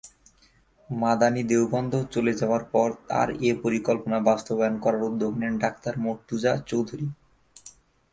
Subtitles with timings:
[0.89, 7.07] মাদানি দেওবন্দ চলে যাওয়ার পর তার এ পরিকল্পনা বাস্তবায়ন করার উদ্যোগ নেন ডাক্তার মুর্তজা চৌধুরী।